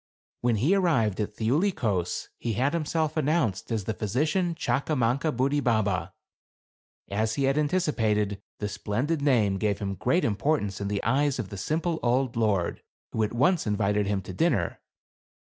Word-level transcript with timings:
When 0.41 0.55
he 0.55 0.73
arrived 0.73 1.19
at 1.19 1.35
Thiuli 1.35 1.71
Kos, 1.75 2.29
he 2.39 2.53
had 2.53 2.73
himself 2.73 3.15
announced 3.15 3.71
as 3.71 3.83
the 3.83 3.93
Physician 3.93 4.55
Chakamankabudi 4.55 5.63
baba. 5.63 6.15
As 7.11 7.35
he 7.35 7.43
had 7.43 7.55
anticipated, 7.55 8.41
the 8.57 8.67
splendid 8.67 9.21
name 9.21 9.59
gave 9.59 9.77
him 9.77 9.93
great 9.93 10.25
importance 10.25 10.81
in 10.81 10.87
the 10.87 11.03
eyes 11.03 11.37
of 11.37 11.49
the 11.49 11.55
simple 11.57 11.99
old 12.01 12.35
lord, 12.35 12.81
who 13.11 13.21
at 13.21 13.31
once 13.33 13.67
invited 13.67 14.07
him 14.07 14.23
to 14.23 14.33
dinner. 14.33 14.79